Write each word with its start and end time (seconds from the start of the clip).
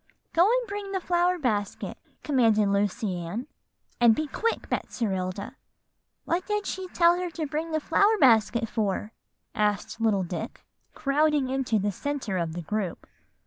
'Go 0.33 0.41
and 0.49 0.67
bring 0.67 0.93
the 0.93 0.99
flower 0.99 1.37
basket,' 1.37 1.99
commanded 2.23 2.69
Lucy 2.69 3.19
Ann, 3.19 3.45
'and 3.99 4.15
be 4.15 4.25
quick, 4.25 4.67
Betserilda.'" 4.67 5.57
"What 6.25 6.47
did 6.47 6.65
she 6.65 6.87
tell 6.87 7.19
her 7.19 7.29
to 7.29 7.45
bring 7.45 7.69
the 7.71 7.79
flower 7.79 8.17
basket 8.19 8.67
for?" 8.67 9.11
asked 9.53 10.01
little 10.01 10.23
Dick, 10.23 10.65
crowding 10.95 11.49
into 11.49 11.77
the 11.77 11.91
centre 11.91 12.39
of 12.39 12.53
the 12.53 12.63
group. 12.63 13.05